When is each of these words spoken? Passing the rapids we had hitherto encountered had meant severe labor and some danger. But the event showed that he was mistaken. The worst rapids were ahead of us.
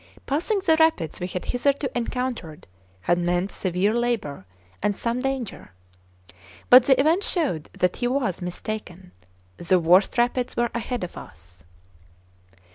Passing 0.25 0.61
the 0.65 0.77
rapids 0.77 1.19
we 1.19 1.27
had 1.27 1.45
hitherto 1.45 1.87
encountered 1.95 2.65
had 3.01 3.19
meant 3.19 3.51
severe 3.51 3.93
labor 3.93 4.47
and 4.81 4.95
some 4.95 5.19
danger. 5.21 5.73
But 6.71 6.85
the 6.85 6.99
event 6.99 7.23
showed 7.23 7.65
that 7.77 7.97
he 7.97 8.07
was 8.07 8.41
mistaken. 8.41 9.11
The 9.57 9.79
worst 9.79 10.17
rapids 10.17 10.57
were 10.57 10.71
ahead 10.73 11.03
of 11.03 11.17
us. 11.17 11.65